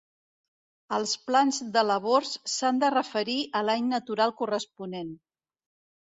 Els 0.95 1.11
plans 1.25 1.59
de 1.75 1.83
labors 1.89 2.31
s'han 2.53 2.79
de 2.83 2.89
referir 2.95 3.35
a 3.59 3.61
l'any 3.67 3.91
natural 3.91 4.33
corresponent. 4.39 5.13